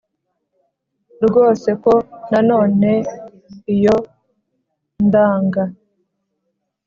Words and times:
Rwose 1.25 1.69
ko 1.83 1.93
nanone 2.29 2.91
iyo 3.75 3.97
ndanga 5.05 5.63